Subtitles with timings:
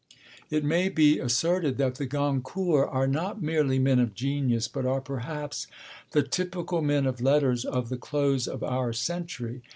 [0.49, 4.99] It may be asserted that the Goncourts are not merely men of genius, but are
[4.99, 5.67] perhaps
[6.09, 9.61] the typical men of letters of the close of our century.